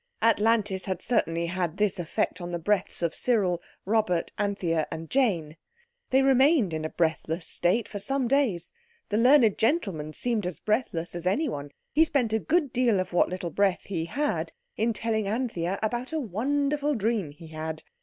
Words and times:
Atlantis 0.23 0.85
had 0.85 0.99
certainly 0.99 1.53
this 1.75 1.99
effect 1.99 2.41
on 2.41 2.49
the 2.49 2.57
breaths 2.57 3.03
of 3.03 3.13
Cyril, 3.13 3.61
Robert, 3.85 4.31
Anthea, 4.35 4.87
and 4.89 5.11
Jane. 5.11 5.57
They 6.09 6.23
remained 6.23 6.73
in 6.73 6.83
a 6.83 6.89
breathless 6.89 7.45
state 7.45 7.87
for 7.87 7.99
some 7.99 8.27
days. 8.27 8.71
The 9.09 9.17
learned 9.19 9.59
gentleman 9.59 10.13
seemed 10.13 10.47
as 10.47 10.59
breathless 10.59 11.13
as 11.13 11.27
anyone; 11.27 11.69
he 11.91 12.03
spent 12.03 12.33
a 12.33 12.39
good 12.39 12.73
deal 12.73 12.99
of 12.99 13.13
what 13.13 13.29
little 13.29 13.51
breath 13.51 13.83
he 13.83 14.05
had 14.05 14.51
in 14.75 14.91
telling 14.91 15.27
Anthea 15.27 15.77
about 15.83 16.11
a 16.13 16.19
wonderful 16.19 16.95
dream 16.95 17.29
he 17.29 17.49
had. 17.49 17.83